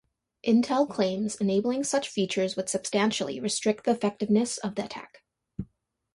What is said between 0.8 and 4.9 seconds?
claims enabling such features would substantially restrict the effectiveness of the